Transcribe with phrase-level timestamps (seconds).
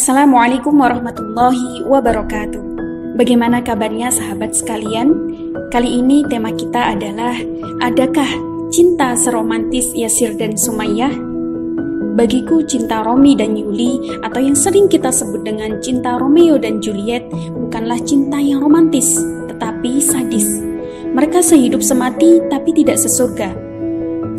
[0.00, 2.62] Assalamualaikum warahmatullahi wabarakatuh.
[3.20, 5.12] Bagaimana kabarnya sahabat sekalian?
[5.68, 7.36] Kali ini tema kita adalah
[7.84, 8.24] Adakah
[8.72, 11.12] cinta seromantis Yasir dan Sumayyah?
[12.16, 17.28] Bagiku cinta Romi dan Yuli atau yang sering kita sebut dengan cinta Romeo dan Juliet
[17.52, 19.20] bukanlah cinta yang romantis,
[19.52, 20.64] tetapi sadis.
[21.12, 23.52] Mereka sehidup semati tapi tidak sesurga.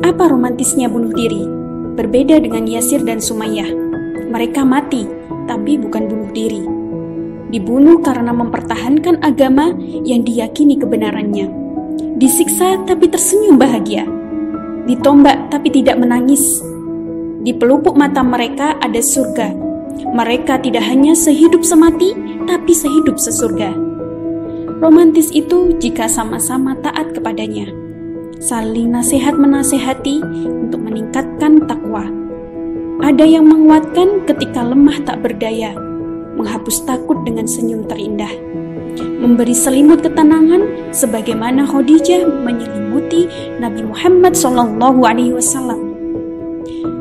[0.00, 1.44] Apa romantisnya bunuh diri?
[1.92, 3.68] Berbeda dengan Yasir dan Sumayyah.
[4.32, 5.04] Mereka mati,
[5.52, 6.64] tapi bukan bunuh diri.
[7.52, 11.52] Dibunuh karena mempertahankan agama yang diyakini kebenarannya.
[12.16, 14.08] Disiksa tapi tersenyum bahagia.
[14.88, 16.64] Ditombak tapi tidak menangis.
[17.44, 19.52] Di pelupuk mata mereka ada surga.
[20.16, 22.16] Mereka tidak hanya sehidup semati,
[22.48, 23.76] tapi sehidup sesurga.
[24.80, 27.68] Romantis itu jika sama-sama taat kepadanya.
[28.40, 32.21] Saling nasihat menasehati untuk meningkatkan takwa.
[33.02, 35.74] Ada yang menguatkan ketika lemah tak berdaya,
[36.38, 38.30] menghapus takut dengan senyum terindah,
[39.18, 43.26] memberi selimut ketenangan sebagaimana Khadijah menyelimuti
[43.58, 44.70] Nabi Muhammad SAW.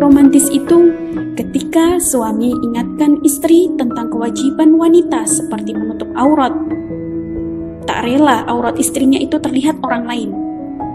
[0.00, 0.96] Romantis itu
[1.36, 6.56] ketika suami ingatkan istri tentang kewajiban wanita seperti menutup aurat.
[7.84, 10.30] Tak rela aurat istrinya itu terlihat orang lain.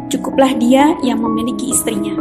[0.10, 2.18] Cukuplah dia yang memiliki istrinya.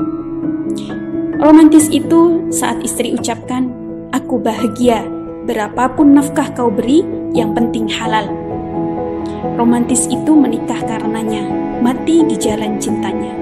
[1.37, 3.69] Romantis itu saat istri ucapkan,
[4.17, 5.05] "Aku bahagia,
[5.45, 7.05] berapapun nafkah kau beri,
[7.37, 8.25] yang penting halal."
[9.61, 11.45] Romantis itu menikah karenanya,
[11.85, 13.37] mati di jalan cintanya.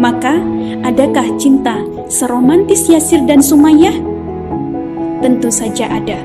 [0.00, 0.40] Maka,
[0.88, 3.96] adakah cinta seromantis Yasir dan Sumayyah?
[5.20, 6.20] Tentu saja ada,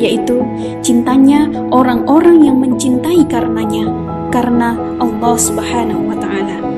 [0.00, 0.40] yaitu
[0.80, 3.92] cintanya orang-orang yang mencintai karenanya,
[4.32, 6.75] karena Allah Subhanahu wa Ta'ala.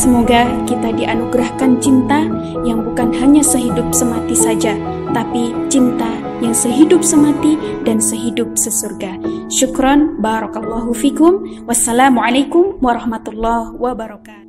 [0.00, 2.24] Semoga kita dianugerahkan cinta
[2.64, 4.72] yang bukan hanya sehidup semati saja,
[5.12, 6.08] tapi cinta
[6.40, 9.20] yang sehidup semati dan sehidup sesurga.
[9.52, 11.44] Syukron, barakallahu fikum.
[11.68, 14.39] Wassalamualaikum warahmatullahi wabarakatuh.